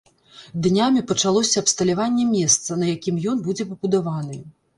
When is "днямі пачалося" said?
0.67-1.61